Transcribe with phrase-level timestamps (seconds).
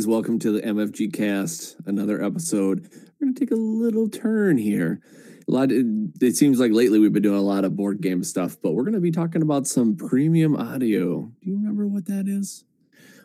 [0.00, 2.88] Guys, welcome to the MFG Cast, another episode.
[2.90, 5.02] We're gonna take a little turn here.
[5.46, 5.68] A lot.
[5.70, 8.84] It seems like lately we've been doing a lot of board game stuff, but we're
[8.84, 11.30] gonna be talking about some premium audio.
[11.42, 12.64] Do you remember what that is?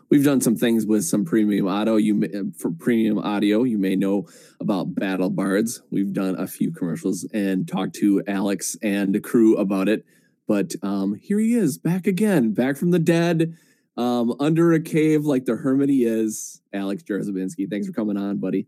[0.10, 1.96] We've done some things with some premium audio.
[1.96, 4.28] You may, for premium audio, you may know
[4.60, 5.82] about Battle Bards.
[5.92, 10.06] We've done a few commercials and talked to Alex and the crew about it.
[10.46, 13.56] But um, here he is, back again, back from the dead
[13.98, 17.70] um, under a cave like the hermit he is, Alex Jarzebinski.
[17.70, 18.68] Thanks for coming on, buddy.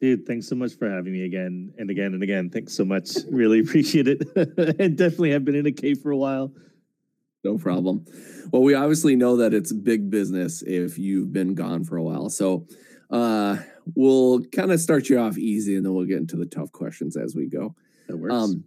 [0.00, 2.48] Dude, thanks so much for having me again and again and again.
[2.48, 3.10] Thanks so much.
[3.30, 4.22] Really appreciate it.
[4.80, 6.52] and definitely have been in a cave for a while.
[7.44, 8.04] No problem.
[8.50, 12.30] Well, we obviously know that it's big business if you've been gone for a while.
[12.30, 12.66] So
[13.10, 13.58] uh,
[13.94, 17.16] we'll kind of start you off easy and then we'll get into the tough questions
[17.16, 17.74] as we go.
[18.08, 18.34] That works.
[18.34, 18.64] Um,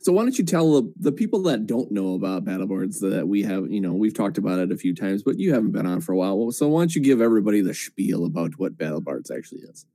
[0.00, 3.42] so why don't you tell the, the people that don't know about BattleBards that we
[3.42, 6.00] have, you know, we've talked about it a few times, but you haven't been on
[6.00, 6.50] for a while.
[6.52, 9.86] So why don't you give everybody the spiel about what BattleBards actually is?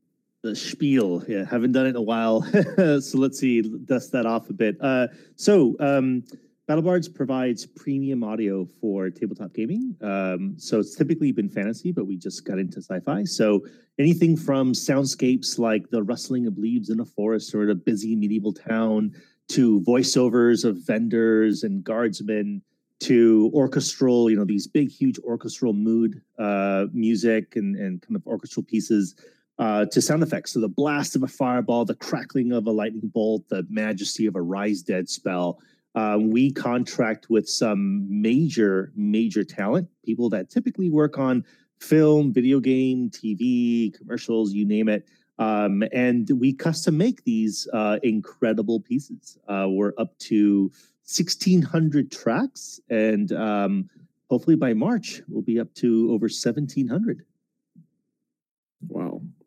[0.43, 1.23] the spiel.
[1.27, 2.41] Yeah, haven't done it in a while.
[3.01, 4.77] so let's see, dust that off a bit.
[4.79, 6.23] Uh, so um,
[6.69, 9.95] BattleBards provides premium audio for tabletop gaming.
[10.01, 13.25] Um, so it's typically been fantasy, but we just got into sci-fi.
[13.25, 13.65] So
[13.99, 18.53] anything from soundscapes like the rustling of leaves in a forest or a busy medieval
[18.53, 19.13] town
[19.49, 22.61] to voiceovers of vendors and guardsmen
[23.01, 28.25] to orchestral, you know, these big, huge orchestral mood uh, music and, and kind of
[28.25, 29.15] orchestral pieces
[29.59, 30.53] uh, to sound effects.
[30.53, 34.37] So the blast of a fireball, the crackling of a lightning bolt, the majesty of
[34.37, 35.59] a raise dead spell.
[35.95, 41.45] Um, we contract with some major, major talent, people that typically work on
[41.79, 45.07] film, video game, TV, commercials, you name it.
[45.39, 49.37] Um, and we custom make these uh, incredible pieces.
[49.47, 50.71] Uh, we're up to
[51.05, 53.89] 1,600 tracks, and um,
[54.29, 57.25] hopefully by March, we'll be up to over 1,700.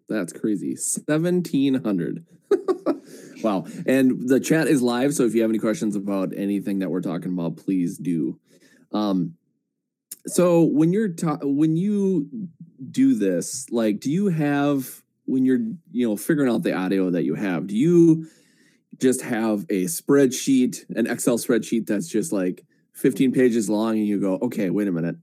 [0.09, 0.77] That's crazy.
[0.77, 2.25] 1,700.
[3.43, 3.67] wow.
[3.87, 5.15] And the chat is live.
[5.15, 8.39] So if you have any questions about anything that we're talking about, please do.
[8.93, 9.35] Um,
[10.27, 12.29] so when you're ta- when you
[12.91, 17.25] do this, like, do you have when you're you know figuring out the audio that
[17.25, 18.27] you have do you
[18.99, 24.21] just have a spreadsheet an excel spreadsheet that's just like 15 pages long and you
[24.21, 25.17] go okay wait a minute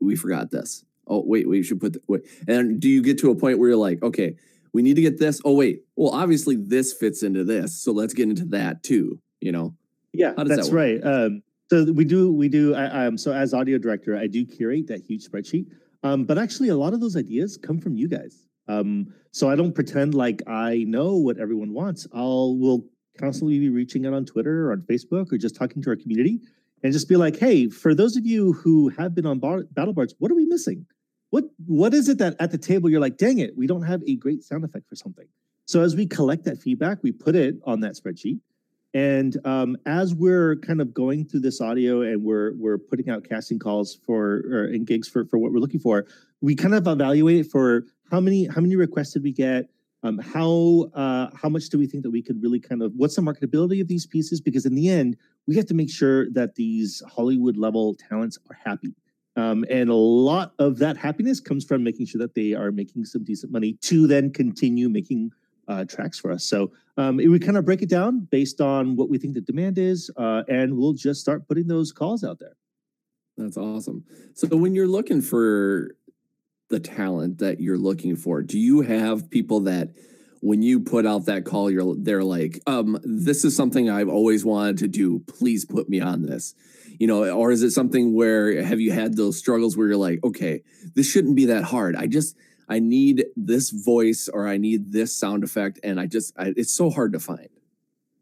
[0.00, 3.30] we forgot this oh wait we should put the, wait and do you get to
[3.30, 4.34] a point where you're like okay
[4.72, 8.14] we need to get this oh wait well obviously this fits into this so let's
[8.14, 9.74] get into that too you know
[10.12, 13.78] yeah that's that right um, so we do we do I, um, so as audio
[13.78, 15.66] director i do curate that huge spreadsheet
[16.02, 19.56] um, but actually a lot of those ideas come from you guys um, so I
[19.56, 22.06] don't pretend like I know what everyone wants.
[22.12, 22.84] I'll will
[23.18, 26.40] constantly be reaching out on Twitter or on Facebook or just talking to our community
[26.84, 30.14] and just be like, hey, for those of you who have been on bar- BattleBards,
[30.18, 30.86] what are we missing?
[31.30, 34.02] What what is it that at the table you're like, dang it, we don't have
[34.06, 35.26] a great sound effect for something.
[35.66, 38.40] So as we collect that feedback, we put it on that spreadsheet.
[38.94, 43.28] And um, as we're kind of going through this audio and we're we're putting out
[43.28, 46.06] casting calls for or in gigs for for what we're looking for,
[46.40, 49.68] we kind of evaluate for how many how many requests did we get
[50.02, 53.16] um, how uh, how much do we think that we could really kind of what's
[53.16, 55.16] the marketability of these pieces because in the end
[55.46, 58.94] we have to make sure that these hollywood level talents are happy
[59.38, 63.04] um, and a lot of that happiness comes from making sure that they are making
[63.04, 65.30] some decent money to then continue making
[65.68, 69.08] uh, tracks for us so um, we kind of break it down based on what
[69.08, 72.56] we think the demand is uh, and we'll just start putting those calls out there
[73.36, 74.04] that's awesome
[74.34, 75.90] so when you're looking for
[76.68, 78.42] the talent that you're looking for?
[78.42, 79.90] Do you have people that
[80.40, 84.44] when you put out that call, you're they're like, um, this is something I've always
[84.44, 85.20] wanted to do.
[85.26, 86.54] Please put me on this.
[86.98, 90.22] You know, or is it something where have you had those struggles where you're like,
[90.24, 90.62] okay,
[90.94, 91.94] this shouldn't be that hard.
[91.94, 92.36] I just
[92.68, 96.72] I need this voice or I need this sound effect, and I just I, it's
[96.72, 97.48] so hard to find.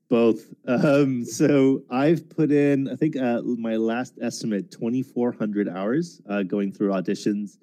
[0.08, 0.46] Both.
[0.69, 6.73] Um, so I've put in, I think, uh, my last estimate, 2,400 hours uh, going
[6.73, 7.58] through auditions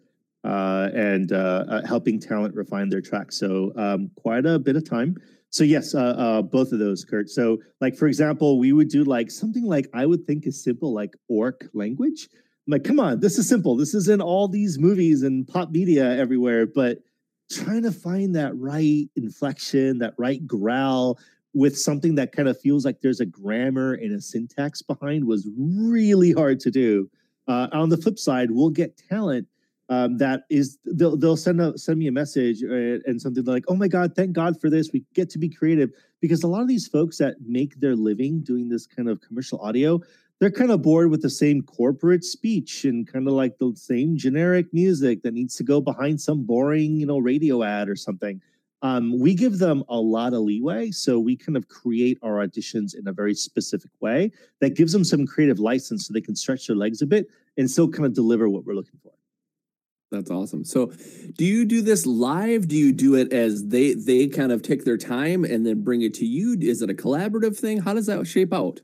[0.46, 3.38] uh, and uh, uh, helping talent refine their tracks.
[3.38, 5.18] So um, quite a bit of time.
[5.54, 7.30] So yes, uh, both of those, Kurt.
[7.30, 10.92] So like for example, we would do like something like I would think is simple,
[10.92, 12.28] like orc language.
[12.34, 13.78] I'm like, come on, this is simple.
[13.78, 17.04] This is in all these movies and pop media everywhere, but
[17.52, 21.20] trying to find that right inflection, that right growl,
[21.54, 25.48] with something that kind of feels like there's a grammar and a syntax behind was
[25.56, 27.08] really hard to do.
[27.48, 29.48] Uh, on the flip side, we'll get talent
[29.90, 33.66] um, that is they'll they'll send a send me a message uh, and something like,
[33.68, 34.92] "Oh my God, thank God for this.
[34.94, 35.92] We get to be creative."
[36.22, 39.60] Because a lot of these folks that make their living doing this kind of commercial
[39.60, 40.00] audio,
[40.40, 44.16] they're kind of bored with the same corporate speech and kind of like the same
[44.16, 48.42] generic music that needs to go behind some boring, you know, radio ad or something
[48.84, 50.92] um, we give them a lot of leeway.
[50.92, 55.06] So we kind of create our auditions in a very specific way that gives them
[55.06, 57.28] some creative license so they can stretch their legs a bit
[57.58, 59.13] and still kind of deliver what we're looking for.
[60.14, 60.64] That's awesome.
[60.64, 60.92] So,
[61.38, 62.68] do you do this live?
[62.68, 66.04] Do you do it as they they kind of take their time and then bring
[66.04, 66.56] it to you?
[66.62, 67.80] Is it a collaborative thing?
[67.80, 68.82] How does that shape out?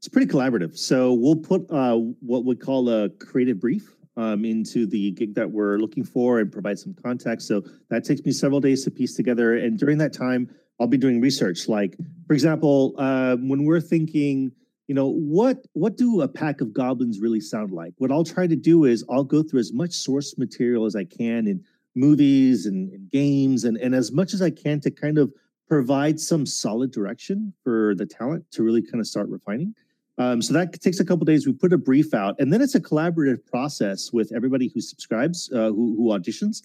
[0.00, 0.76] It's pretty collaborative.
[0.76, 5.48] So we'll put uh, what we call a creative brief um, into the gig that
[5.48, 7.46] we're looking for and provide some context.
[7.46, 9.56] So that takes me several days to piece together.
[9.56, 11.68] And during that time, I'll be doing research.
[11.68, 11.96] Like,
[12.26, 14.50] for example, uh, when we're thinking,
[14.86, 17.94] you know, what what do a pack of goblins really sound like?
[17.98, 21.04] What I'll try to do is I'll go through as much source material as I
[21.04, 25.18] can in movies and, and games and, and as much as I can to kind
[25.18, 25.32] of
[25.68, 29.74] provide some solid direction for the talent to really kind of start refining.
[30.18, 31.46] Um, so that takes a couple days.
[31.46, 35.50] We put a brief out, and then it's a collaborative process with everybody who subscribes,
[35.52, 36.62] uh, who, who auditions.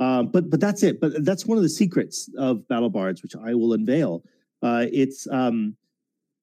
[0.00, 1.00] Um, but but that's it.
[1.00, 4.24] But that's one of the secrets of Battle Bards, which I will unveil.
[4.62, 5.76] Uh, it's um,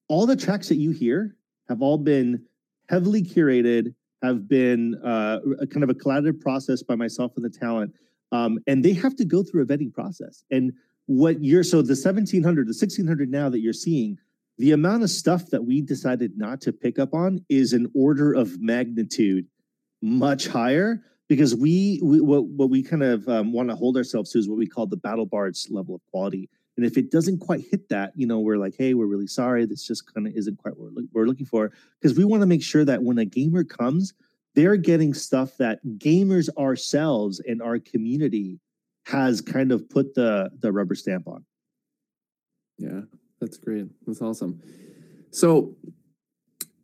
[0.08, 1.36] all the tracks that you hear
[1.68, 2.44] have all been
[2.88, 7.50] heavily curated, have been uh, a kind of a collaborative process by myself and the
[7.50, 7.92] talent,
[8.32, 10.44] um, and they have to go through a vetting process.
[10.50, 10.72] And
[11.06, 14.18] what you're so the 1700, the 1600 now that you're seeing
[14.58, 18.32] the amount of stuff that we decided not to pick up on is an order
[18.32, 19.46] of magnitude
[20.02, 24.32] much higher because we, we what, what we kind of um, want to hold ourselves
[24.32, 27.38] to is what we call the battle bards level of quality and if it doesn't
[27.38, 30.34] quite hit that you know we're like hey we're really sorry this just kind of
[30.34, 33.24] isn't quite what we're, looking for because we want to make sure that when a
[33.24, 34.14] gamer comes
[34.54, 38.58] they're getting stuff that gamers ourselves and our community
[39.04, 41.44] has kind of put the the rubber stamp on
[42.78, 43.00] yeah
[43.40, 43.86] that's great.
[44.06, 44.60] That's awesome.
[45.30, 45.76] So,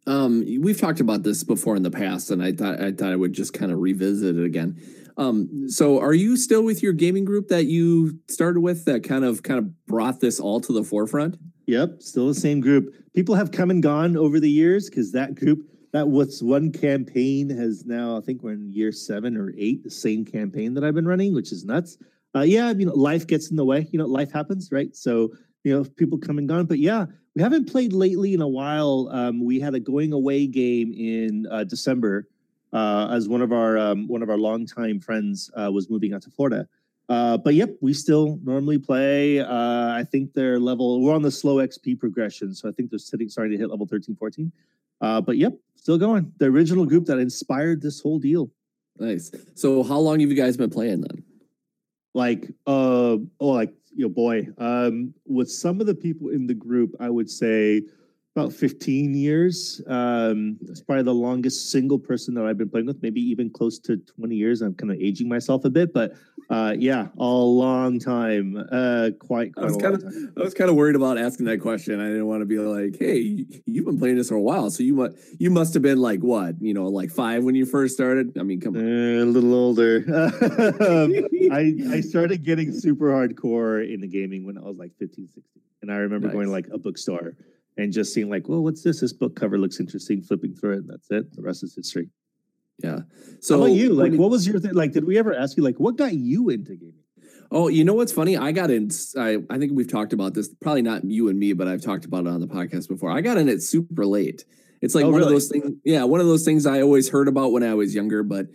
[0.07, 3.17] um, we've talked about this before in the past, and I thought I thought I
[3.17, 4.81] would just kind of revisit it again.
[5.17, 9.25] Um, so are you still with your gaming group that you started with that kind
[9.25, 11.37] of kind of brought this all to the forefront?
[11.67, 12.95] Yep, still the same group.
[13.15, 17.51] People have come and gone over the years because that group, that was one campaign
[17.51, 20.95] has now, I think we're in year seven or eight, the same campaign that I've
[20.95, 21.99] been running, which is nuts.
[22.35, 23.87] Uh, yeah, you know, life gets in the way.
[23.93, 24.95] You know, life happens, right?
[24.97, 25.33] So
[25.65, 26.67] you know, people come and gone.
[26.67, 29.09] But yeah, we haven't played lately in a while.
[29.13, 32.29] Um, we had a going away game in uh, December
[32.73, 36.23] uh, as one of our um, one of our longtime friends uh, was moving out
[36.23, 36.69] to Florida.
[37.09, 39.41] Uh, but yep, we still normally play.
[39.41, 41.03] Uh, I think they're level.
[41.03, 43.87] We're on the slow XP progression, so I think they're sitting starting to hit level
[43.87, 44.53] 13, 14.
[45.01, 46.33] Uh, but yep, still going.
[46.39, 48.51] The original group that inspired this whole deal.
[48.99, 49.33] Nice.
[49.55, 51.25] So, how long have you guys been playing then?
[52.15, 56.55] Like, uh, oh, like you know, boy, um, with some of the people in the
[56.55, 57.83] group, I would say
[58.35, 59.83] about 15 years.
[59.87, 63.79] Um, it's probably the longest single person that I've been playing with, maybe even close
[63.81, 64.63] to 20 years.
[64.63, 66.15] I'm kind of aging myself a bit, but
[66.49, 68.57] uh, yeah, a long time.
[68.73, 70.05] Uh, quite, quite I was kind of,
[70.39, 72.01] I was kind of worried about asking that question.
[72.01, 74.83] I didn't want to be like, "Hey, you've been playing this for a while, so
[74.83, 77.95] you must, you must have been like what, you know, like five when you first
[77.95, 80.05] started." I mean, come on, uh, a little older.
[81.53, 85.63] I I started getting super hardcore in the gaming when I was like 15, 16,
[85.83, 86.35] and I remember nice.
[86.35, 87.35] going to like a bookstore
[87.77, 89.01] and just seeing like, well, what's this?
[89.01, 90.23] This book cover looks interesting.
[90.23, 91.35] Flipping through it, and that's it.
[91.35, 92.09] The rest is history.
[92.79, 93.01] Yeah.
[93.41, 93.95] So How about you?
[93.95, 94.75] Like, what was your thing?
[94.75, 96.95] Like, did we ever ask you like what got you into gaming?
[97.51, 98.37] Oh, you know what's funny?
[98.37, 98.91] I got in.
[99.19, 100.49] I, I think we've talked about this.
[100.61, 103.11] Probably not you and me, but I've talked about it on the podcast before.
[103.11, 104.45] I got in it super late.
[104.81, 105.27] It's like oh, one really?
[105.27, 105.71] of those things.
[105.85, 108.47] Yeah, one of those things I always heard about when I was younger, but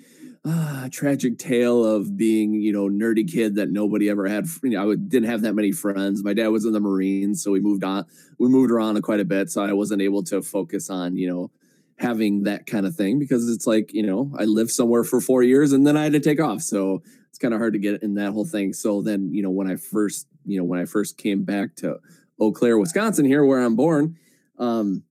[0.45, 4.47] ah, tragic tale of being, you know, nerdy kid that nobody ever had.
[4.63, 6.23] You know, I didn't have that many friends.
[6.23, 8.05] My dad was in the Marines, so we moved on.
[8.37, 11.51] We moved around quite a bit, so I wasn't able to focus on, you know,
[11.97, 15.41] having that kind of thing because it's like, you know, I lived somewhere for four
[15.41, 16.61] years and then I had to take off.
[16.61, 18.71] So it's kind of hard to get in that whole thing.
[18.73, 21.97] So then, you know, when I first, you know, when I first came back to
[22.39, 24.15] Eau Claire, Wisconsin, here where I'm born.
[24.59, 25.03] Um,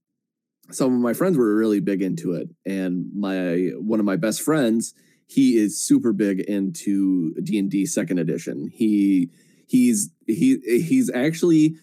[0.71, 4.41] some of my friends were really big into it, and my one of my best
[4.41, 4.93] friends,
[5.27, 8.69] he is super big into D and D Second Edition.
[8.73, 9.29] He
[9.67, 11.75] he's he he's actually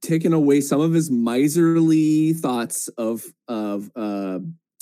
[0.00, 4.38] taken away some of his miserly thoughts of of uh,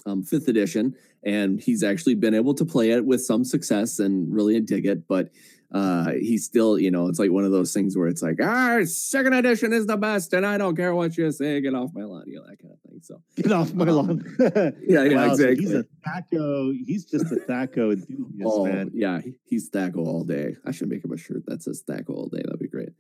[0.06, 0.94] um, fifth edition,
[1.24, 5.08] and he's actually been able to play it with some success and really dig it.
[5.08, 5.30] But
[5.74, 8.78] uh, he's still, you know, it's like one of those things where it's like, ah,
[8.84, 12.04] second edition is the best, and I don't care what you say, get off my
[12.04, 13.00] lawn, you know, that kind of thing.
[13.02, 14.36] So get off my um, lawn.
[14.86, 15.56] yeah, yeah, wow, exactly.
[15.56, 16.72] So he's a Thaco.
[16.86, 18.92] He's just a Thaco enthusiast, oh, man.
[18.94, 20.54] Yeah, he's Thaco all day.
[20.64, 22.42] I should make him a shirt that says Thaco all day.
[22.44, 22.90] That'd be great.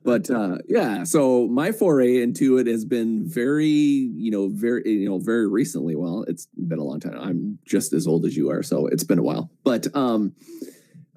[0.04, 5.08] but uh, yeah, so my foray into it has been very, you know, very, you
[5.08, 5.96] know, very recently.
[5.96, 7.18] Well, it's been a long time.
[7.18, 9.50] I'm just as old as you are, so it's been a while.
[9.64, 10.36] But um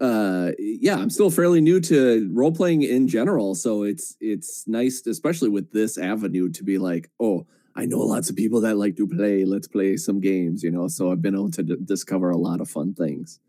[0.01, 5.05] uh yeah i'm still fairly new to role playing in general so it's it's nice
[5.07, 7.45] especially with this avenue to be like oh
[7.77, 10.89] i know lots of people that like to play let's play some games you know
[10.89, 13.39] so i've been able to d- discover a lot of fun things.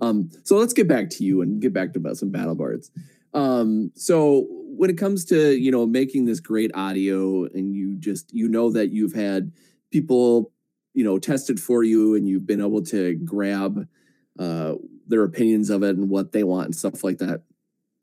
[0.00, 2.90] Um so let's get back to you and get back to about some battle bards.
[3.34, 8.32] Um so when it comes to you know making this great audio and you just
[8.32, 9.52] you know that you've had
[9.90, 10.50] people
[10.94, 13.86] you know tested for you and you've been able to grab
[14.38, 14.74] uh
[15.06, 17.42] their opinions of it and what they want and stuff like that.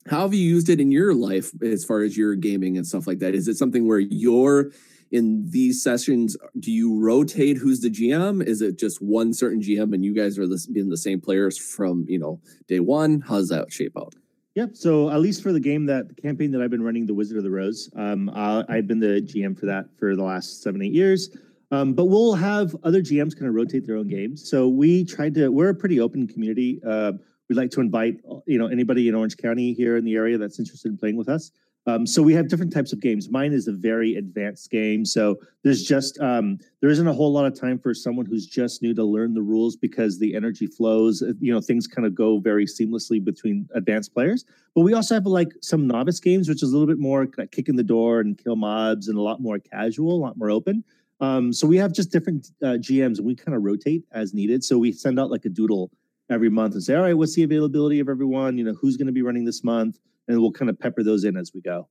[0.08, 3.06] How have you used it in your life as far as your gaming and stuff
[3.06, 3.34] like that?
[3.34, 4.70] Is it something where you're
[5.10, 6.36] in these sessions?
[6.58, 8.44] Do you rotate who's the GM?
[8.44, 11.58] Is it just one certain GM and you guys are the, being the same players
[11.58, 13.20] from you know day one?
[13.20, 14.14] How does that shape out?
[14.54, 14.76] Yep.
[14.76, 17.36] So at least for the game that the campaign that I've been running, the Wizard
[17.38, 20.92] of the Rose, um, I've been the GM for that for the last seven eight
[20.92, 21.30] years.
[21.70, 24.48] Um, but we'll have other GMs kind of rotate their own games.
[24.48, 25.48] So we tried to.
[25.50, 26.80] We're a pretty open community.
[26.86, 27.12] Uh,
[27.48, 30.58] we'd like to invite you know anybody in Orange County here in the area that's
[30.58, 31.52] interested in playing with us.
[31.86, 33.30] Um, so we have different types of games.
[33.30, 37.46] Mine is a very advanced game, so there's just um, there isn't a whole lot
[37.46, 41.22] of time for someone who's just new to learn the rules because the energy flows.
[41.22, 44.44] Uh, you know, things kind of go very seamlessly between advanced players.
[44.74, 47.50] But we also have like some novice games, which is a little bit more like
[47.50, 50.50] kick in the door and kill mobs, and a lot more casual, a lot more
[50.50, 50.84] open.
[51.20, 54.64] Um, so we have just different uh, GMs and we kind of rotate as needed.
[54.64, 55.90] So we send out like a doodle
[56.30, 58.56] every month and say, all right, what's the availability of everyone?
[58.56, 59.98] You know, who's going to be running this month?
[60.28, 61.88] And we'll kind of pepper those in as we go.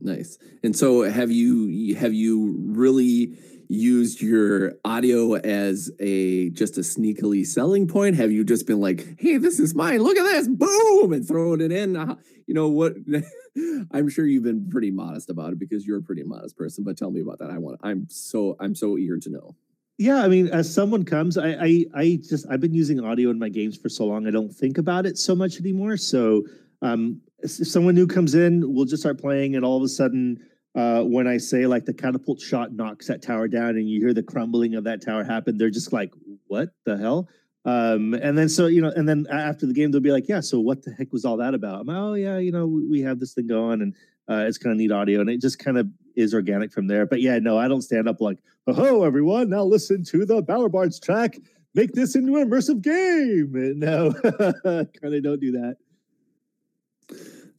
[0.00, 0.38] Nice.
[0.62, 3.38] And so have you have you really
[3.68, 8.16] used your audio as a just a sneakily selling point?
[8.16, 10.02] Have you just been like, "Hey, this is mine.
[10.02, 10.48] Look at this.
[10.48, 11.96] Boom!" and throwing it in?
[11.96, 12.94] Uh, you know what
[13.90, 16.96] I'm sure you've been pretty modest about it because you're a pretty modest person, but
[16.96, 17.50] tell me about that.
[17.50, 19.54] I want I'm so I'm so eager to know.
[19.98, 23.38] Yeah, I mean, as someone comes, I, I, I just I've been using audio in
[23.38, 25.96] my games for so long, I don't think about it so much anymore.
[25.96, 26.44] So,
[26.82, 30.38] um, if someone new comes in, we'll just start playing, and all of a sudden,
[30.74, 34.12] uh, when I say like the catapult shot knocks that tower down, and you hear
[34.12, 36.10] the crumbling of that tower happen, they're just like,
[36.46, 37.28] "What the hell?"
[37.64, 40.40] Um, and then so you know, and then after the game, they'll be like, "Yeah,
[40.40, 43.00] so what the heck was all that about?" I'm like, "Oh yeah, you know, we,
[43.02, 43.94] have this thing going, and
[44.28, 47.06] uh, it's kind of neat audio, and it just kind of is organic from there."
[47.06, 50.68] But yeah, no, I don't stand up like, "Oh, everyone, now listen to the Battle
[50.68, 51.38] Bards track.
[51.74, 55.76] Make this into an immersive game." No, kind of don't do that.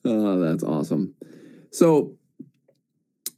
[0.09, 1.13] Oh, that's awesome.
[1.71, 2.17] So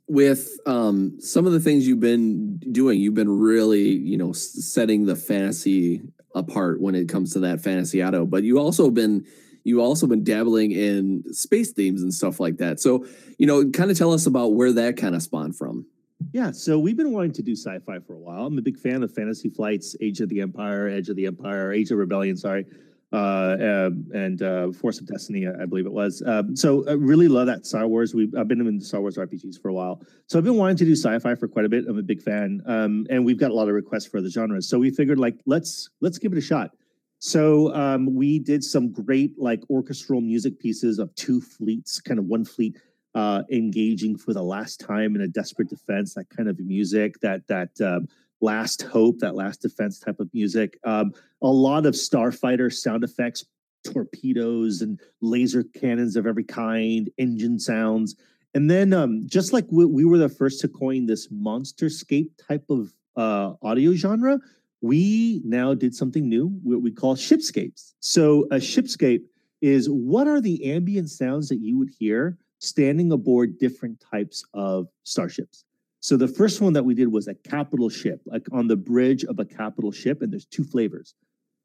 [0.08, 5.06] with um, some of the things you've been doing, you've been really, you know, setting
[5.06, 6.02] the fantasy
[6.34, 8.26] apart when it comes to that fantasy auto.
[8.26, 9.26] But you also been
[9.64, 12.80] you also been dabbling in space themes and stuff like that.
[12.80, 13.06] So,
[13.38, 15.86] you know, kind of tell us about where that kind of spawned from.
[16.32, 18.46] Yeah, so we've been wanting to do sci-fi for a while.
[18.46, 21.72] I'm a big fan of Fantasy Flight's Age of the Empire, Edge of the Empire,
[21.72, 22.38] Age of Rebellion.
[22.38, 22.66] Sorry,
[23.14, 26.24] uh, um, and uh, Force of Destiny, I believe it was.
[26.26, 28.14] Um, so I really love that Star Wars.
[28.14, 30.86] We've I've been in Star Wars RPGs for a while, so I've been wanting to
[30.86, 31.86] do sci-fi for quite a bit.
[31.88, 34.70] I'm a big fan, um, and we've got a lot of requests for the genres.
[34.70, 36.72] So we figured like let's let's give it a shot.
[37.20, 42.26] So um, we did some great like orchestral music pieces of two fleets, kind of
[42.26, 42.78] one fleet
[43.14, 46.14] uh, engaging for the last time in a desperate defense.
[46.14, 48.08] That kind of music, that that um,
[48.42, 50.78] last hope, that last defense type of music.
[50.84, 53.46] Um, a lot of starfighter sound effects,
[53.84, 58.16] torpedoes and laser cannons of every kind, engine sounds.
[58.54, 62.66] And then, um, just like we, we, were the first to coin this monsterscape type
[62.70, 64.40] of uh, audio genre,
[64.82, 67.94] we now did something new, what we call shipscapes.
[68.02, 69.24] So, a shipscape
[69.62, 74.88] is what are the ambient sounds that you would hear standing aboard different types of
[75.04, 75.64] starships?
[76.02, 79.24] So the first one that we did was a capital ship, like on the bridge
[79.24, 81.14] of a capital ship, and there's two flavors.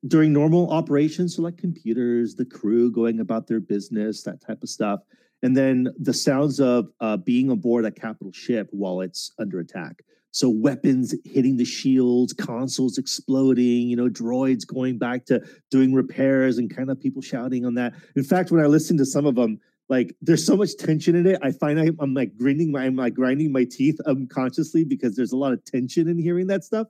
[0.06, 4.68] During normal operations, so like computers, the crew going about their business, that type of
[4.68, 5.00] stuff.
[5.42, 10.02] and then the sounds of uh, being aboard a capital ship while it's under attack.
[10.30, 16.58] So weapons hitting the shields, consoles exploding, you know, droids going back to doing repairs
[16.58, 17.94] and kind of people shouting on that.
[18.16, 21.26] In fact, when I listened to some of them, like there's so much tension in
[21.26, 21.38] it.
[21.42, 25.32] I find I, am like grinding my I'm like grinding my teeth unconsciously because there's
[25.32, 26.88] a lot of tension in hearing that stuff.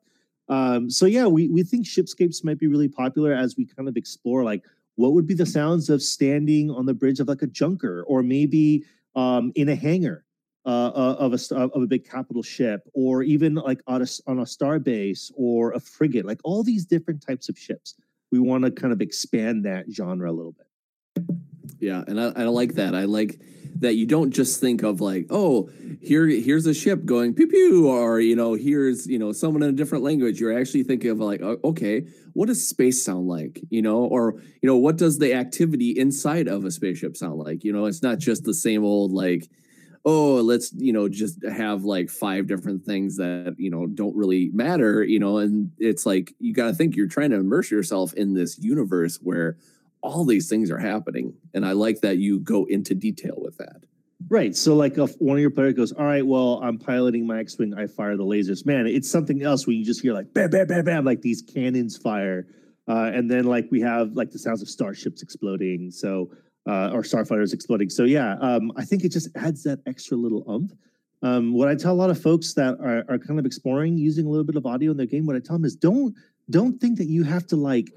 [0.48, 3.96] Um, so yeah, we we think shipscapes might be really popular as we kind of
[3.96, 4.62] explore like
[4.94, 8.22] what would be the sounds of standing on the bridge of like a junker or
[8.22, 8.84] maybe
[9.14, 10.24] um, in a hangar
[10.64, 14.40] uh, uh of a of a big capital ship or even like on a, on
[14.40, 17.94] a star base or a frigate like all these different types of ships
[18.32, 20.66] we want to kind of expand that genre a little bit
[21.80, 22.94] yeah, and I, I like that.
[22.94, 23.40] I like
[23.80, 25.68] that you don't just think of like, oh,
[26.00, 29.70] here here's a ship going pew pew, or you know, here's you know someone in
[29.70, 30.40] a different language.
[30.40, 33.61] You're actually thinking of like, okay, what does space sound like?
[33.70, 37.64] You know, or you know, what does the activity inside of a spaceship sound like?
[37.64, 39.49] You know, it's not just the same old like,
[40.04, 44.50] oh, let's you know just have like five different things that you know don't really
[44.54, 45.02] matter.
[45.02, 48.35] You know, and it's like you got to think you're trying to immerse yourself in
[48.35, 49.56] this universe where
[50.02, 51.34] all these things are happening.
[51.54, 53.84] And I like that you go into detail with that.
[54.28, 54.56] Right.
[54.56, 57.58] So, like, if one of your players goes, All right, well, I'm piloting my X
[57.58, 58.64] Wing, I fire the lasers.
[58.64, 61.42] Man, it's something else when you just hear like bam, bam, bam, bam, like these
[61.42, 62.46] cannons fire.
[62.88, 65.90] Uh, and then, like, we have like the sounds of starships exploding.
[65.90, 66.30] So,
[66.66, 67.90] uh, or starfighters exploding.
[67.90, 70.72] So, yeah, um, I think it just adds that extra little umph.
[71.22, 74.26] Um, what I tell a lot of folks that are, are kind of exploring using
[74.26, 76.14] a little bit of audio in their game, what I tell them is don't
[76.50, 77.88] don't think that you have to like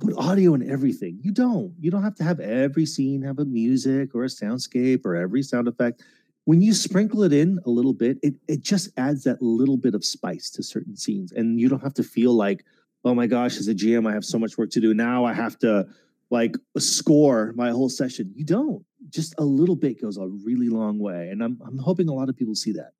[0.00, 1.18] put audio in everything.
[1.22, 1.72] You don't.
[1.78, 5.42] You don't have to have every scene have a music or a soundscape or every
[5.42, 6.02] sound effect.
[6.44, 9.94] When you sprinkle it in a little bit, it, it just adds that little bit
[9.94, 11.32] of spice to certain scenes.
[11.32, 12.64] And you don't have to feel like,
[13.04, 14.94] oh my gosh, as a GM, I have so much work to do.
[14.94, 15.86] Now I have to
[16.30, 18.32] like score my whole session.
[18.34, 18.84] You don't.
[19.10, 21.28] Just a little bit goes a really long way.
[21.30, 22.92] And I'm, I'm hoping a lot of people see that.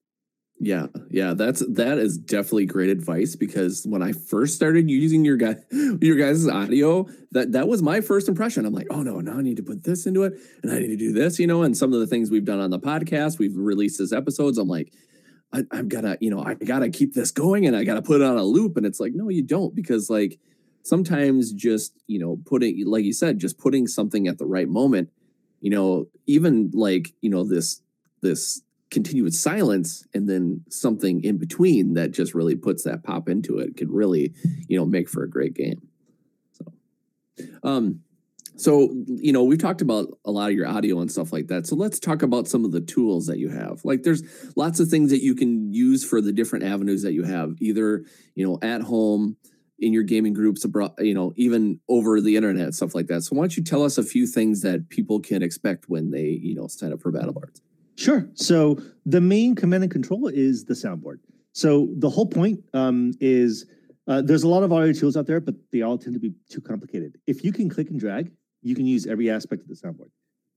[0.59, 5.37] Yeah, yeah, that's that is definitely great advice because when I first started using your
[5.37, 5.57] guy
[6.01, 8.65] your guys' audio, that that was my first impression.
[8.65, 10.89] I'm like, oh no, now I need to put this into it, and I need
[10.89, 11.63] to do this, you know.
[11.63, 14.57] And some of the things we've done on the podcast, we've released as episodes.
[14.57, 14.95] I'm like,
[15.53, 18.25] I, I've gotta, you know, I gotta keep this going, and I gotta put it
[18.27, 18.79] on a loop.
[18.79, 20.39] And it's like, no, you don't, because like
[20.85, 25.11] sometimes just you know putting, like you said, just putting something at the right moment,
[25.61, 27.83] you know, even like you know this
[28.23, 33.29] this continue with silence and then something in between that just really puts that pop
[33.29, 34.33] into it could really
[34.69, 35.89] you know make for a great game.
[36.53, 36.73] So
[37.63, 38.01] um
[38.57, 41.67] so you know we've talked about a lot of your audio and stuff like that.
[41.67, 43.85] So let's talk about some of the tools that you have.
[43.85, 44.23] Like there's
[44.57, 48.05] lots of things that you can use for the different avenues that you have either
[48.35, 49.37] you know at home
[49.79, 53.23] in your gaming groups abroad you know even over the internet stuff like that.
[53.23, 56.39] So why don't you tell us a few things that people can expect when they
[56.41, 57.61] you know sign up for BattleBards
[57.97, 58.29] Sure.
[58.35, 61.19] So the main command and control is the soundboard.
[61.53, 63.67] So the whole point um, is
[64.07, 66.35] uh, there's a lot of audio tools out there, but they all tend to be
[66.51, 67.17] too complicated.
[67.27, 68.31] If you can click and drag,
[68.63, 70.11] you can use every aspect of the soundboard.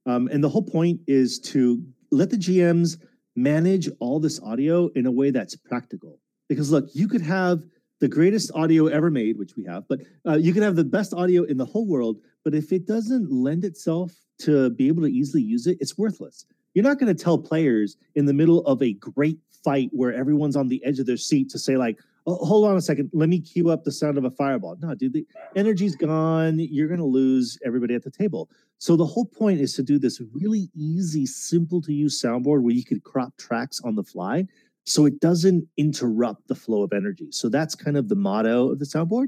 [0.05, 2.97] Um, and the whole point is to let the GMs
[3.35, 6.19] manage all this audio in a way that's practical.
[6.49, 7.63] Because look, you could have
[8.01, 11.13] the greatest audio ever made, which we have, but uh, you can have the best
[11.13, 12.17] audio in the whole world.
[12.43, 16.45] But if it doesn't lend itself to be able to easily use it, it's worthless.
[16.73, 20.55] You're not going to tell players in the middle of a great fight where everyone's
[20.55, 23.29] on the edge of their seat to say like, oh, "Hold on a second, let
[23.29, 26.59] me cue up the sound of a fireball." No, dude, the energy's gone.
[26.59, 28.49] You're going to lose everybody at the table.
[28.77, 32.73] So the whole point is to do this really easy, simple to use soundboard where
[32.73, 34.47] you could crop tracks on the fly,
[34.85, 37.27] so it doesn't interrupt the flow of energy.
[37.31, 39.27] So that's kind of the motto of the soundboard.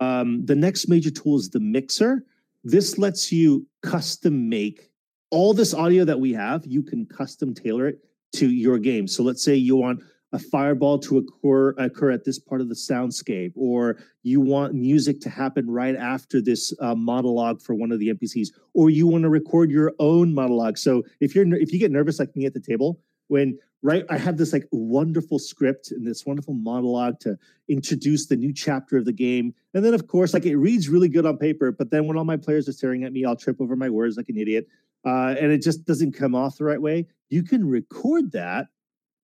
[0.00, 2.24] Um, the next major tool is the mixer.
[2.62, 4.90] This lets you custom make
[5.30, 7.98] all this audio that we have, you can custom tailor it
[8.34, 9.06] to your game.
[9.06, 10.00] So let's say you want
[10.34, 15.20] a fireball to occur occur at this part of the soundscape, or you want music
[15.20, 19.22] to happen right after this uh, monologue for one of the NPCs, or you want
[19.22, 20.76] to record your own monologue.
[20.76, 24.18] So if you're if you get nervous like me at the table, when right I
[24.18, 29.04] have this like wonderful script and this wonderful monologue to introduce the new chapter of
[29.04, 32.08] the game, and then of course like it reads really good on paper, but then
[32.08, 34.36] when all my players are staring at me, I'll trip over my words like an
[34.36, 34.66] idiot
[35.04, 38.68] uh, and it just doesn't come off the right way, you can record that,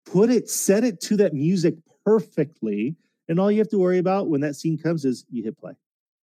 [0.05, 2.97] put it, set it to that music perfectly.
[3.29, 5.73] And all you have to worry about when that scene comes is you hit play.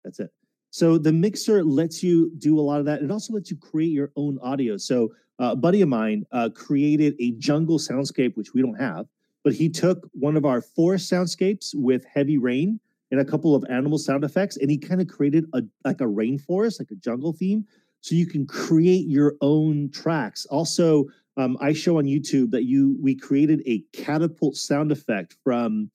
[0.05, 0.31] That's it.
[0.71, 3.03] So the mixer lets you do a lot of that.
[3.03, 4.77] It also lets you create your own audio.
[4.77, 9.07] So uh, a buddy of mine uh, created a jungle soundscape, which we don't have,
[9.45, 13.65] but he took one of our forest soundscapes with heavy rain and a couple of
[13.71, 17.33] animal sound effects, and he kind of created a like a rainforest, like a jungle
[17.33, 17.65] theme.
[18.07, 20.47] So you can create your own tracks.
[20.47, 25.91] Also, um, I show on YouTube that you we created a catapult sound effect from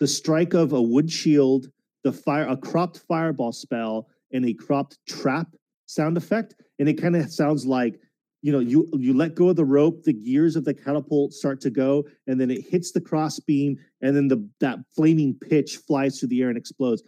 [0.00, 1.68] the strike of a wood shield,
[2.02, 5.54] the fire, a cropped fireball spell, and a cropped trap
[5.86, 8.00] sound effect, and it kind of sounds like
[8.42, 11.60] you know you you let go of the rope the gears of the catapult start
[11.60, 16.18] to go and then it hits the crossbeam and then the that flaming pitch flies
[16.18, 17.04] through the air and explodes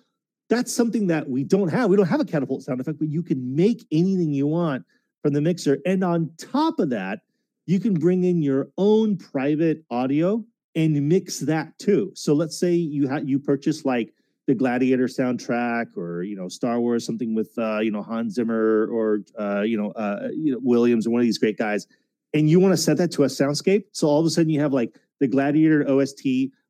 [0.48, 3.22] that's something that we don't have we don't have a catapult sound effect but you
[3.22, 4.84] can make anything you want
[5.22, 7.20] from the mixer and on top of that
[7.66, 12.72] you can bring in your own private audio and mix that too so let's say
[12.72, 14.12] you have you purchase like
[14.46, 18.88] the Gladiator soundtrack or you know Star Wars, something with uh, you know Hans Zimmer
[18.90, 21.86] or uh, you know uh, you know Williams or one of these great guys,
[22.32, 23.84] and you want to set that to a soundscape.
[23.92, 26.26] So all of a sudden you have like the Gladiator OST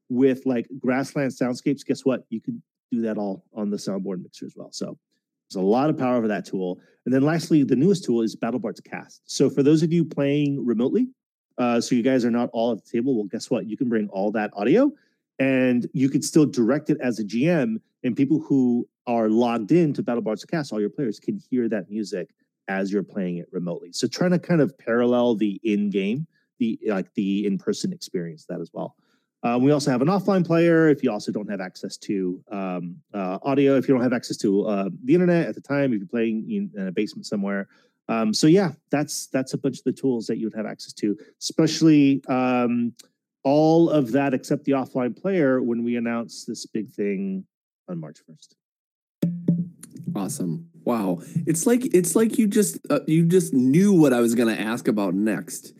[0.08, 1.84] with like grassland soundscapes.
[1.84, 2.24] Guess what?
[2.28, 2.62] You can
[2.94, 4.70] do that all on the soundboard mixer as well.
[4.72, 4.98] So
[5.48, 6.80] there's a lot of power for that tool.
[7.04, 9.22] And then lastly, the newest tool is BattleBards Cast.
[9.26, 11.08] So for those of you playing remotely,
[11.58, 13.14] uh, so you guys are not all at the table.
[13.14, 13.66] Well, guess what?
[13.66, 14.90] You can bring all that audio
[15.38, 19.92] and you could still direct it as a GM, and people who are logged in
[19.94, 22.30] to BattleBards Cast, all your players can hear that music
[22.68, 23.92] as you're playing it remotely.
[23.92, 26.26] So trying to kind of parallel the in-game,
[26.58, 28.96] the like the in-person experience that as well.
[29.44, 32.96] Um, we also have an offline player if you also don't have access to um,
[33.12, 35.98] uh, audio, if you don't have access to uh, the internet at the time, if
[35.98, 37.68] you're playing in, in a basement somewhere.
[38.08, 40.94] Um, so yeah, that's that's a bunch of the tools that you would have access
[40.94, 42.94] to, especially um,
[43.42, 47.44] all of that except the offline player when we announce this big thing
[47.88, 48.54] on March 1st.
[50.16, 50.70] Awesome.
[50.84, 51.20] Wow.
[51.46, 54.60] It's like it's like you just uh, you just knew what I was going to
[54.60, 55.74] ask about next.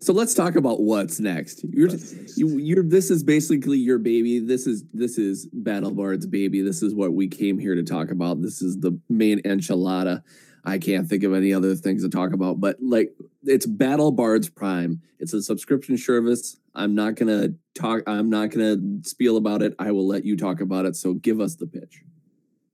[0.00, 1.64] So let's talk about what's next.
[1.64, 1.90] You're
[2.36, 4.38] you, you're this is basically your baby.
[4.38, 6.62] This is this is BattleBard's baby.
[6.62, 8.40] This is what we came here to talk about.
[8.40, 10.22] This is the main enchilada.
[10.64, 13.12] I can't think of any other things to talk about, but like
[13.44, 15.00] it's BattleBards Prime.
[15.18, 16.56] It's a subscription service.
[16.74, 18.02] I'm not gonna talk.
[18.06, 19.74] I'm not gonna spiel about it.
[19.78, 20.94] I will let you talk about it.
[20.94, 22.02] So give us the pitch.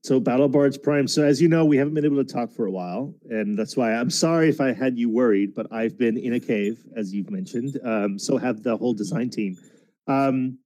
[0.05, 1.07] So BattleBards Prime.
[1.07, 3.75] So as you know, we haven't been able to talk for a while, and that's
[3.75, 5.55] why I'm sorry if I had you worried.
[5.55, 7.79] But I've been in a cave, as you've mentioned.
[7.83, 9.57] Um, so have the whole design team.
[10.05, 10.59] Um,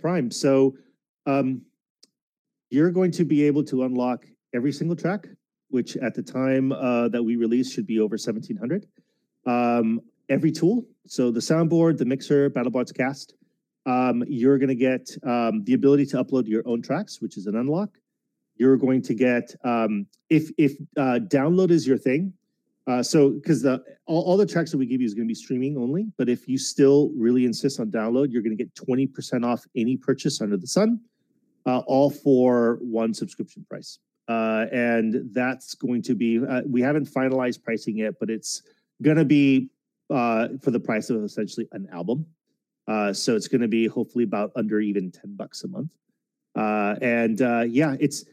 [0.00, 0.32] Prime.
[0.32, 0.76] So
[1.26, 1.62] um,
[2.68, 5.28] you're going to be able to unlock every single track,
[5.68, 8.84] which at the time uh, that we release should be over 1700.
[9.46, 10.84] Um, every tool.
[11.06, 13.34] So the soundboard, the mixer, BattleBards Cast.
[13.86, 17.46] Um, you're going to get um, the ability to upload your own tracks, which is
[17.46, 17.90] an unlock.
[18.56, 22.32] You're going to get um, if if uh, download is your thing.
[22.86, 25.30] Uh, so because the all, all the tracks that we give you is going to
[25.30, 28.72] be streaming only, but if you still really insist on download, you're going to get
[28.74, 31.00] 20% off any purchase under the sun,
[31.66, 33.98] uh, all for one subscription price.
[34.28, 38.62] Uh, and that's going to be uh, we haven't finalized pricing yet, but it's
[39.02, 39.68] going to be
[40.10, 42.24] uh, for the price of essentially an album.
[42.88, 45.90] Uh, so it's going to be hopefully about under even 10 bucks a month.
[46.54, 48.24] Uh, and uh, yeah, it's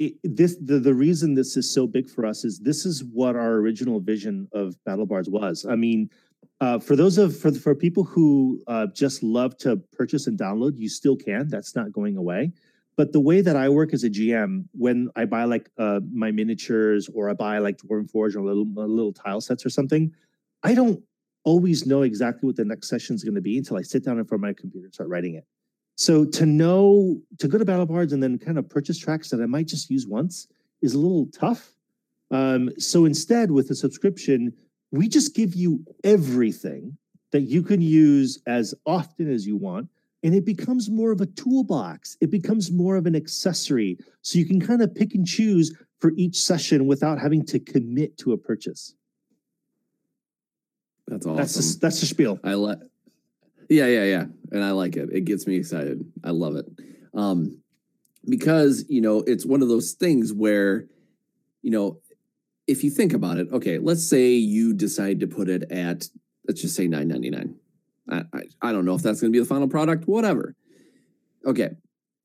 [0.00, 3.36] it, this the, the reason this is so big for us is this is what
[3.36, 5.66] our original vision of battle BattleBards was.
[5.68, 6.10] I mean,
[6.60, 10.78] uh, for those of for for people who uh, just love to purchase and download,
[10.78, 11.48] you still can.
[11.48, 12.52] That's not going away.
[12.96, 16.32] But the way that I work as a GM, when I buy like uh, my
[16.32, 20.14] miniatures or I buy like Dwarven Forge or little little tile sets or something,
[20.62, 21.02] I don't
[21.44, 24.18] always know exactly what the next session is going to be until I sit down
[24.18, 25.44] in front of my computer and start writing it.
[26.00, 29.42] So to know to go to battle BattleBards and then kind of purchase tracks that
[29.42, 30.48] I might just use once
[30.80, 31.74] is a little tough.
[32.30, 34.54] Um, so instead, with a subscription,
[34.92, 36.96] we just give you everything
[37.32, 39.90] that you can use as often as you want.
[40.22, 42.16] And it becomes more of a toolbox.
[42.22, 43.98] It becomes more of an accessory.
[44.22, 48.16] So you can kind of pick and choose for each session without having to commit
[48.18, 48.94] to a purchase.
[51.08, 51.36] That's awesome.
[51.36, 52.40] That's the, that's the spiel.
[52.42, 52.78] I let.
[53.70, 55.10] Yeah, yeah, yeah, and I like it.
[55.12, 56.04] It gets me excited.
[56.24, 56.66] I love it,
[57.14, 57.62] um,
[58.28, 60.86] because you know it's one of those things where,
[61.62, 62.00] you know,
[62.66, 66.08] if you think about it, okay, let's say you decide to put it at
[66.48, 67.54] let's just say nine ninety nine.
[68.10, 70.08] I, I I don't know if that's going to be the final product.
[70.08, 70.56] Whatever.
[71.46, 71.70] Okay,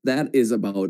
[0.03, 0.89] that is about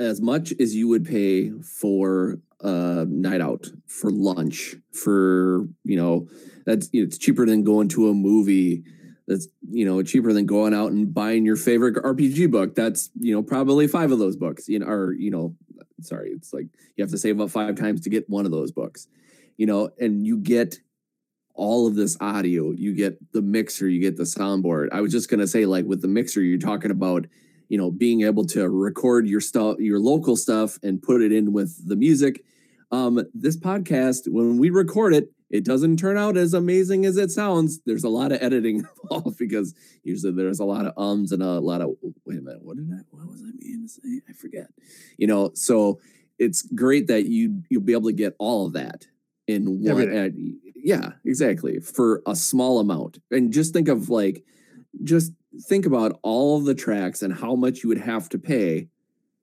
[0.00, 6.26] as much as you would pay for a night out, for lunch, for you know
[6.66, 8.82] that's you know, it's cheaper than going to a movie
[9.26, 12.74] that's you know cheaper than going out and buying your favorite rpg book.
[12.74, 15.54] That's you know probably five of those books you know or you know
[16.00, 18.70] sorry it's like you have to save up five times to get one of those
[18.70, 19.08] books
[19.56, 20.78] you know and you get
[21.54, 24.88] all of this audio you get the mixer you get the soundboard.
[24.92, 27.26] I was just to say like with the mixer you're talking about
[27.68, 31.52] you know being able to record your stuff your local stuff and put it in
[31.52, 32.44] with the music.
[32.90, 37.30] Um, this podcast, when we record it, it doesn't turn out as amazing as it
[37.30, 37.78] sounds.
[37.86, 41.60] There's a lot of editing involved because usually there's a lot of ums and a
[41.60, 44.20] lot of wait a minute, what did I what was I meaning to say?
[44.28, 44.66] I forget.
[45.16, 46.00] You know, so
[46.40, 49.06] it's great that you you'll be able to get all of that
[49.46, 50.18] in one.
[50.18, 50.30] Uh,
[50.74, 53.18] yeah, exactly for a small amount.
[53.30, 54.42] And just think of like,
[55.04, 55.32] just
[55.68, 58.88] think about all of the tracks and how much you would have to pay,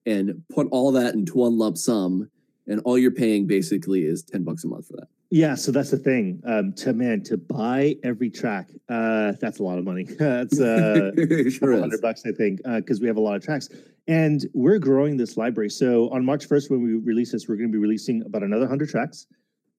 [0.05, 2.29] and put all that into one lump sum,
[2.67, 5.07] and all you're paying basically is ten bucks a month for that.
[5.33, 6.43] Yeah, so that's the thing.
[6.45, 10.03] Um, to man, to buy every track, uh, that's a lot of money.
[10.19, 11.11] that's uh,
[11.49, 13.69] sure hundred bucks, I think, because uh, we have a lot of tracks,
[14.09, 15.69] and we're growing this library.
[15.69, 18.67] So on March first, when we release this, we're going to be releasing about another
[18.67, 19.27] hundred tracks.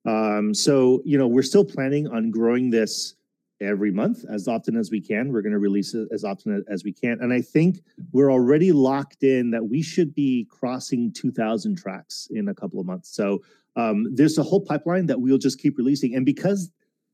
[0.07, 3.15] Um, so you know, we're still planning on growing this
[3.62, 5.33] every month as often as we can.
[5.33, 7.81] We're going to release it as often as we can, and I think
[8.12, 12.81] we're already locked in that we should be crossing two thousand tracks in a couple
[12.81, 13.14] of months.
[13.14, 13.42] So
[13.77, 16.14] um, there's a whole pipeline that we'll just keep releasing.
[16.14, 16.70] And because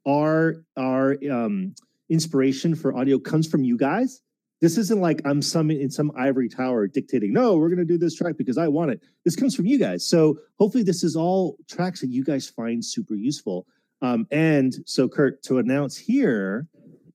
[0.06, 1.74] our our um,
[2.08, 4.22] inspiration for audio comes from you guys,
[4.60, 7.32] this isn't like I'm some in some ivory tower dictating.
[7.32, 9.00] No, we're going to do this track because I want it.
[9.24, 10.08] This comes from you guys.
[10.08, 13.66] So hopefully, this is all tracks that you guys find super useful.
[14.00, 16.66] Um, and so, Kurt, to announce here,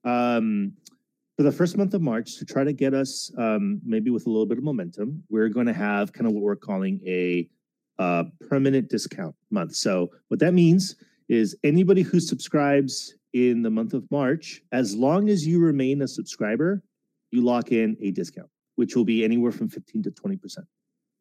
[0.03, 0.73] um,
[1.37, 4.29] for the first month of March, to try to get us um, maybe with a
[4.29, 7.49] little bit of momentum, we're going to have kind of what we're calling a
[7.99, 9.75] uh, permanent discount month.
[9.75, 10.95] So what that means
[11.29, 16.07] is anybody who subscribes in the month of March, as long as you remain a
[16.07, 16.83] subscriber,
[17.31, 20.57] you lock in a discount, which will be anywhere from 15 to 20%.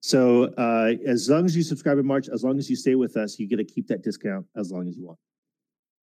[0.00, 3.16] So uh, as long as you subscribe in March, as long as you stay with
[3.16, 5.18] us, you get to keep that discount as long as you want.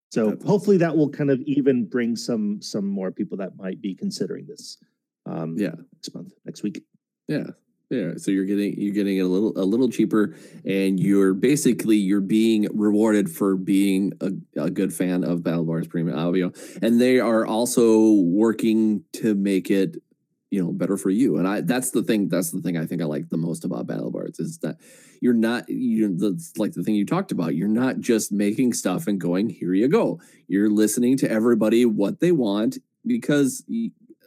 [0.10, 3.94] So hopefully that will kind of even bring some some more people that might be
[3.94, 4.78] considering this.
[5.26, 6.84] Um, yeah, next month, next week.
[7.28, 7.52] Yeah,
[7.90, 11.98] yeah, so you're getting you're getting it a little a little cheaper, and you're basically
[11.98, 16.52] you're being rewarded for being a, a good fan of BattleBards Premium Audio,
[16.84, 19.98] and they are also working to make it
[20.52, 21.38] you know better for you.
[21.38, 23.88] And I that's the thing that's the thing I think I like the most about
[23.88, 24.78] BattleBards is that
[25.22, 27.56] you're not you that's like the thing you talked about.
[27.56, 30.20] You're not just making stuff and going here you go.
[30.48, 33.64] You're listening to everybody what they want because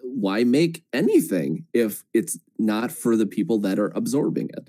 [0.02, 4.68] why make anything if it's not for the people that are absorbing it?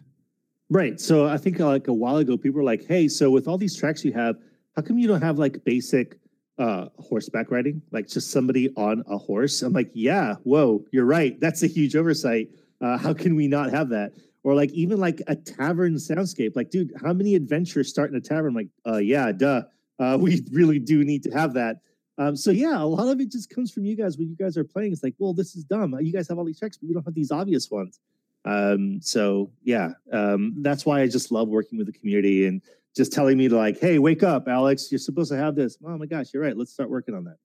[0.70, 1.00] Right.
[1.00, 3.76] So I think like a while ago, people were like, "Hey, so with all these
[3.76, 4.38] tracks you have,
[4.76, 6.18] how come you don't have like basic
[6.58, 11.40] uh horseback riding, like just somebody on a horse?" I'm like, "Yeah, whoa, you're right.
[11.40, 12.50] That's a huge oversight.
[12.82, 14.14] Uh, how can we not have that?"
[14.44, 16.56] Or like even like a tavern soundscape.
[16.56, 18.54] Like, dude, how many adventures start in a tavern?
[18.54, 19.64] Like, uh, yeah, duh.
[20.00, 21.78] Uh, we really do need to have that.
[22.18, 24.58] Um, so yeah, a lot of it just comes from you guys when you guys
[24.58, 24.92] are playing.
[24.92, 25.98] It's like, well, this is dumb.
[26.00, 28.00] You guys have all these checks, but you don't have these obvious ones.
[28.46, 32.62] Um, so yeah, um, that's why I just love working with the community and
[32.96, 34.92] just telling me to like, hey, wake up, Alex.
[34.92, 35.78] You're supposed to have this.
[35.86, 36.56] Oh my gosh, you're right.
[36.56, 37.38] Let's start working on that.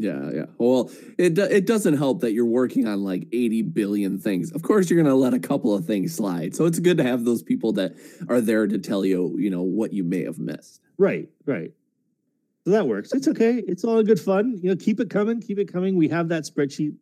[0.00, 0.46] Yeah, yeah.
[0.56, 4.50] Well, it it doesn't help that you're working on like 80 billion things.
[4.52, 6.56] Of course, you're going to let a couple of things slide.
[6.56, 7.96] So it's good to have those people that
[8.28, 10.80] are there to tell you, you know, what you may have missed.
[10.96, 11.72] Right, right.
[12.64, 13.12] So that works.
[13.12, 13.62] It's okay.
[13.66, 14.58] It's all good fun.
[14.62, 15.40] You know, keep it coming.
[15.40, 15.96] Keep it coming.
[15.96, 16.94] We have that spreadsheet,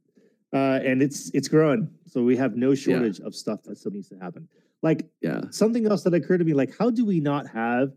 [0.52, 1.90] uh, and it's it's growing.
[2.06, 3.26] So we have no shortage yeah.
[3.26, 4.48] of stuff that still needs to happen.
[4.82, 7.92] Like, yeah, something else that occurred to me, like, how do we not have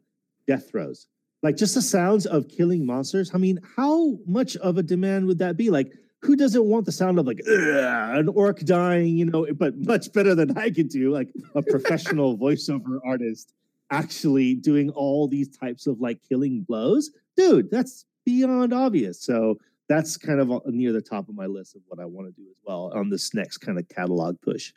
[0.47, 1.07] death throes?
[1.43, 3.31] Like, just the sounds of killing monsters.
[3.33, 5.69] I mean, how much of a demand would that be?
[5.69, 5.91] Like,
[6.21, 9.17] who doesn't want the sound of like an orc dying?
[9.17, 13.53] You know, but much better than I could do, like a professional voiceover artist
[13.89, 19.21] actually doing all these types of like killing blows dude, that's beyond obvious.
[19.21, 19.57] So
[19.89, 22.41] that's kind of uh, near the top of my list of what I want to
[22.41, 24.73] do as well on this next kind of catalog push.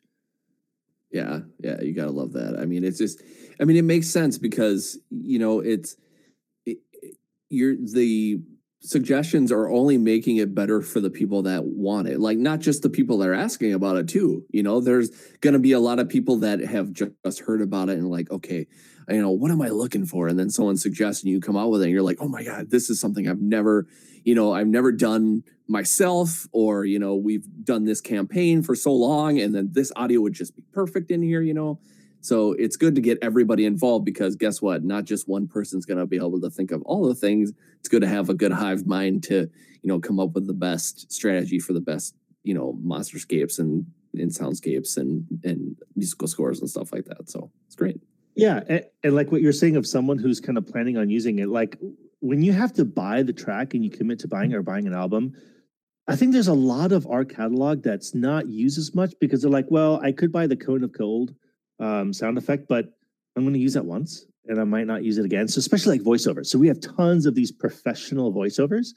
[1.14, 2.58] Yeah, yeah, you gotta love that.
[2.58, 3.22] I mean, it's just,
[3.60, 5.96] I mean, it makes sense because you know it's,
[6.66, 6.78] it,
[7.48, 8.40] you're the
[8.80, 12.82] suggestions are only making it better for the people that want it like not just
[12.82, 15.08] the people that are asking about it too you know there's
[15.40, 18.30] going to be a lot of people that have just heard about it and like
[18.30, 18.66] okay
[19.08, 21.70] you know what am i looking for and then someone suggests and you come out
[21.70, 23.86] with it and you're like oh my god this is something i've never
[24.22, 28.92] you know i've never done myself or you know we've done this campaign for so
[28.92, 31.78] long and then this audio would just be perfect in here you know
[32.24, 34.82] so it's good to get everybody involved because guess what?
[34.82, 37.52] Not just one person's going to be able to think of all the things.
[37.80, 39.40] It's good to have a good hive mind to,
[39.82, 43.84] you know, come up with the best strategy for the best, you know, monsterscapes and,
[44.14, 47.28] and soundscapes and and musical scores and stuff like that.
[47.28, 48.00] So it's great.
[48.34, 51.40] Yeah, and, and like what you're saying of someone who's kind of planning on using
[51.40, 51.78] it, like
[52.20, 54.94] when you have to buy the track and you commit to buying or buying an
[54.94, 55.34] album,
[56.06, 59.50] I think there's a lot of our catalog that's not used as much because they're
[59.50, 61.34] like, well, I could buy the Cone of Cold
[61.80, 62.92] um, sound effect, but
[63.36, 65.48] I'm going to use that once and I might not use it again.
[65.48, 66.46] So especially like voiceovers.
[66.46, 68.88] So we have tons of these professional voiceovers,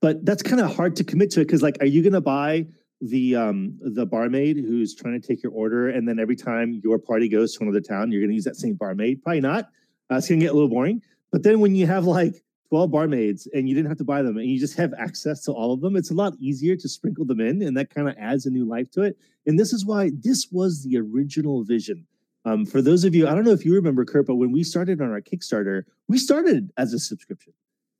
[0.00, 2.66] but that's kind of hard to commit to it because like, are you gonna buy
[3.00, 6.98] the um the barmaid who's trying to take your order and then every time your
[6.98, 9.22] party goes to another town, you're gonna use that same barmaid?
[9.22, 9.66] Probably not.
[10.10, 11.00] Uh, it's gonna get a little boring.
[11.30, 14.36] But then when you have like 12 barmaids and you didn't have to buy them
[14.36, 17.24] and you just have access to all of them, it's a lot easier to sprinkle
[17.24, 19.16] them in and that kind of adds a new life to it.
[19.46, 22.06] And this is why this was the original vision.
[22.44, 24.62] Um, for those of you, I don't know if you remember, Kurt, but when we
[24.62, 27.52] started on our Kickstarter, we started as a subscription.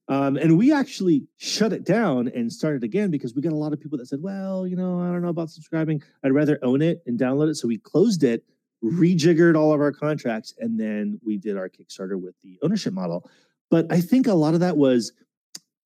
[0.08, 3.74] Um, and we actually shut it down and started again because we got a lot
[3.74, 6.02] of people that said, well, you know, I don't know about subscribing.
[6.24, 7.56] I'd rather own it and download it.
[7.56, 8.42] So we closed it,
[8.82, 13.28] rejiggered all of our contracts, and then we did our Kickstarter with the ownership model.
[13.70, 15.12] But I think a lot of that was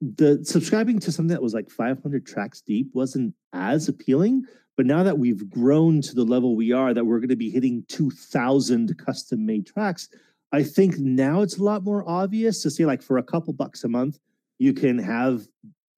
[0.00, 4.44] the subscribing to something that was like 500 tracks deep wasn't as appealing.
[4.76, 7.50] But now that we've grown to the level we are, that we're going to be
[7.50, 10.08] hitting 2,000 custom made tracks,
[10.50, 13.84] I think now it's a lot more obvious to say, like, for a couple bucks
[13.84, 14.18] a month,
[14.58, 15.46] you can have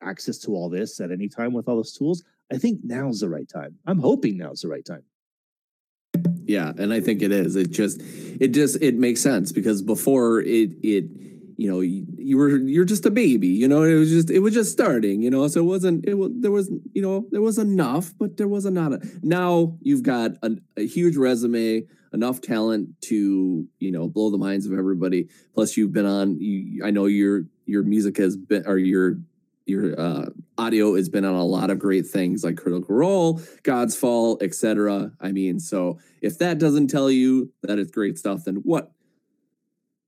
[0.03, 2.25] access to all this at any time with all those tools.
[2.53, 3.77] I think now's the right time.
[3.87, 5.05] I'm hoping now's the right time.
[6.45, 7.57] Yeah, and I think it is.
[7.57, 11.05] It just, it just, it makes sense because before it, it
[11.57, 14.41] you know you, you, were you're just a baby you know it was just it
[14.41, 17.43] was just starting you know so it wasn't it was there was you know there
[17.43, 22.41] was enough but there was not a now you've got a, a huge resume enough
[22.41, 26.91] talent to you know blow the minds of everybody plus you've been on you, i
[26.91, 29.19] know your your music has been or your
[29.67, 30.27] your uh,
[30.59, 35.11] audio has been on a lot of great things like critical role god's fall etc
[35.21, 38.93] i mean so if that doesn't tell you that it's great stuff then what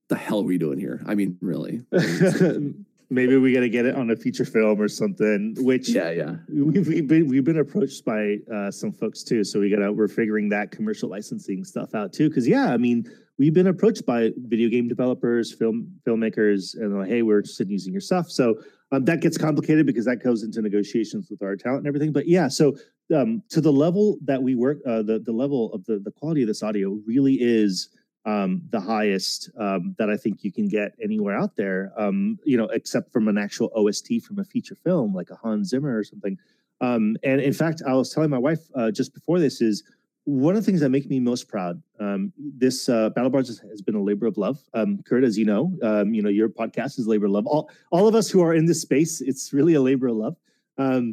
[0.08, 1.02] the hell are we doing here?
[1.06, 1.82] I mean, really.
[3.08, 5.54] Maybe we got to get it on a feature film or something.
[5.60, 9.44] Which yeah, yeah, we've, we've been we've been approached by uh, some folks too.
[9.44, 12.28] So we got to we're figuring that commercial licensing stuff out too.
[12.28, 17.08] Because yeah, I mean, we've been approached by video game developers, film filmmakers, and like,
[17.08, 18.28] hey, we're interested in using your stuff.
[18.28, 22.12] So um, that gets complicated because that goes into negotiations with our talent and everything.
[22.12, 22.76] But yeah, so
[23.14, 26.42] um, to the level that we work, uh, the the level of the the quality
[26.42, 27.90] of this audio really is
[28.26, 31.92] um, the highest um, that I think you can get anywhere out there.
[31.96, 35.68] Um, you know, except from an actual OST from a feature film like a Hans
[35.68, 36.36] Zimmer or something.
[36.80, 39.84] Um, and in fact, I was telling my wife uh, just before this is
[40.24, 41.80] one of the things that make me most proud.
[42.00, 44.58] Um, this uh, BattleBards has been a labor of love.
[44.74, 45.72] Um, Kurt, as you know,
[46.04, 47.46] you know your podcast is labor of love.
[47.46, 50.36] All all of us who are in this space, it's really a labor of love.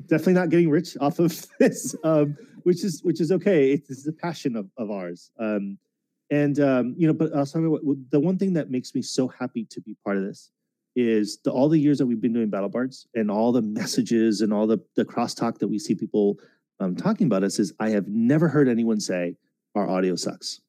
[0.07, 1.95] definitely not getting rich off of this,
[2.63, 3.73] which is which is okay.
[3.73, 5.29] It's, a passion of, of ours.
[6.33, 9.79] And um, you know, but what, the one thing that makes me so happy to
[9.81, 10.49] be part of this
[10.95, 14.51] is the, all the years that we've been doing BattleBards and all the messages and
[14.51, 16.39] all the the crosstalk that we see people
[16.79, 19.35] um, talking about us is I have never heard anyone say
[19.75, 20.59] our audio sucks.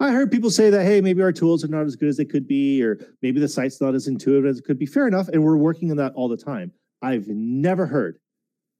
[0.00, 2.24] I heard people say that hey, maybe our tools are not as good as they
[2.24, 4.86] could be, or maybe the site's not as intuitive as it could be.
[4.86, 6.72] Fair enough, and we're working on that all the time.
[7.00, 8.18] I've never heard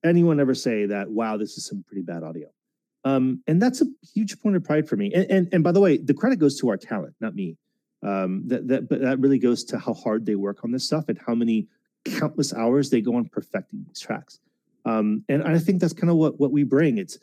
[0.05, 1.09] anyone ever say that.
[1.09, 2.49] Wow, this is some pretty bad audio.
[3.05, 5.13] Um, and that's a huge point of pride for me.
[5.13, 7.57] And, and, and by the way, the credit goes to our talent, not me.
[8.05, 11.05] Um, that that but that really goes to how hard they work on this stuff
[11.09, 11.69] and how many
[12.05, 14.41] countless hours they go on perfecting these tracks.
[14.85, 16.99] Um, and I think that's kind of what what we bring.
[16.99, 17.19] It's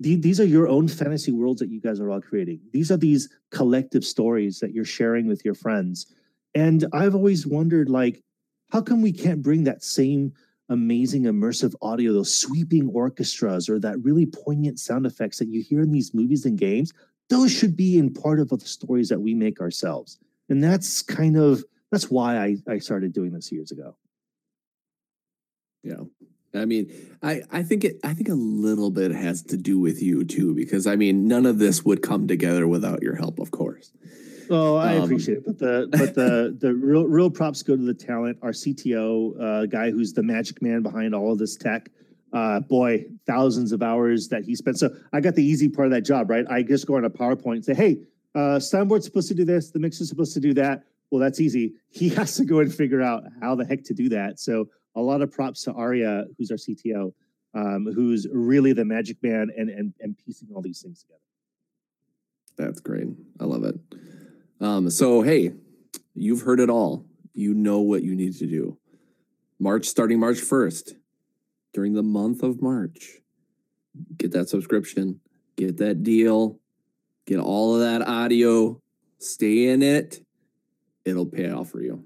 [0.00, 2.60] the, these are your own fantasy worlds that you guys are all creating.
[2.72, 6.06] These are these collective stories that you're sharing with your friends.
[6.54, 8.22] And I've always wondered, like,
[8.70, 10.32] how come we can't bring that same
[10.72, 15.80] amazing immersive audio, those sweeping orchestras, or that really poignant sound effects that you hear
[15.82, 16.92] in these movies and games,
[17.28, 20.18] those should be in part of the stories that we make ourselves.
[20.48, 23.96] And that's kind of that's why I, I started doing this years ago.
[25.82, 26.04] Yeah.
[26.54, 30.02] I mean, I, I think it I think a little bit has to do with
[30.02, 33.50] you too, because I mean, none of this would come together without your help, of
[33.50, 33.92] course.
[34.54, 37.82] Oh, I um, appreciate it, but the but the the real real props go to
[37.82, 38.36] the talent.
[38.42, 41.88] Our CTO uh, guy, who's the magic man behind all of this tech.
[42.34, 44.78] Uh, boy, thousands of hours that he spent.
[44.78, 46.44] So I got the easy part of that job, right?
[46.50, 48.00] I just go on a PowerPoint and say, "Hey,
[48.34, 49.70] uh, soundboard's supposed to do this.
[49.70, 51.74] The mix is supposed to do that." Well, that's easy.
[51.88, 54.38] He has to go and figure out how the heck to do that.
[54.38, 57.12] So a lot of props to Aria, who's our CTO,
[57.54, 61.20] um, who's really the magic man and and and piecing all these things together.
[62.58, 63.08] That's great.
[63.40, 63.76] I love it.
[64.62, 65.52] Um, so, hey,
[66.14, 67.04] you've heard it all.
[67.34, 68.78] You know what you need to do.
[69.58, 70.92] March, starting March 1st,
[71.74, 73.18] during the month of March,
[74.16, 75.20] get that subscription,
[75.56, 76.60] get that deal,
[77.26, 78.80] get all of that audio,
[79.18, 80.24] stay in it.
[81.04, 82.04] It'll pay off for you.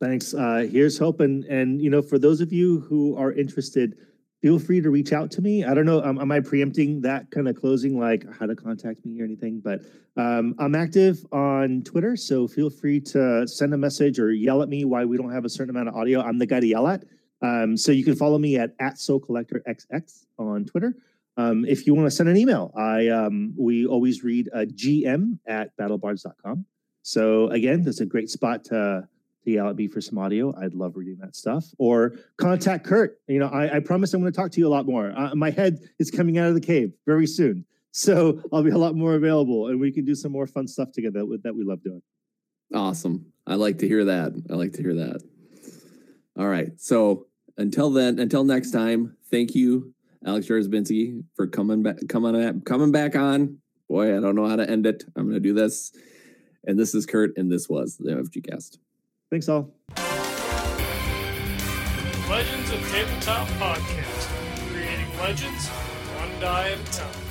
[0.00, 0.32] Thanks.
[0.32, 1.24] Uh, here's hoping.
[1.24, 3.96] And, and you know, for those of you who are interested,
[4.42, 5.64] feel free to reach out to me.
[5.64, 9.06] I don't know, um, am I preempting that kind of closing, like how to contact
[9.06, 9.60] me or anything?
[9.60, 9.82] But
[10.16, 14.68] um, I'm active on Twitter, so feel free to send a message or yell at
[14.68, 16.20] me why we don't have a certain amount of audio.
[16.20, 17.04] I'm the guy to yell at.
[17.40, 20.94] Um, so you can follow me at at Soul Collector XX on Twitter.
[21.36, 25.38] Um, if you want to send an email, I um, we always read uh, gm
[25.46, 26.66] at battlebards.com.
[27.02, 29.08] So again, that's a great spot to
[29.44, 30.54] to yell at me for some audio.
[30.60, 31.64] I'd love reading that stuff.
[31.78, 33.18] Or contact Kurt.
[33.26, 35.12] You know, I, I promise I'm going to talk to you a lot more.
[35.16, 38.78] Uh, my head is coming out of the cave very soon, so I'll be a
[38.78, 41.82] lot more available, and we can do some more fun stuff together that we love
[41.82, 42.02] doing.
[42.74, 43.26] Awesome.
[43.46, 44.32] I like to hear that.
[44.50, 45.22] I like to hear that.
[46.38, 46.70] All right.
[46.78, 47.26] So
[47.58, 49.92] until then, until next time, thank you,
[50.24, 53.58] Alex Jarzebinski, for coming back, coming coming back on.
[53.88, 55.04] Boy, I don't know how to end it.
[55.16, 55.92] I'm going to do this.
[56.64, 58.78] And this is Kurt, and this was the MFG Cast.
[59.32, 59.72] Thanks, all.
[62.28, 64.28] Legends of Tabletop Podcast,
[64.70, 67.21] creating legends one die at a time.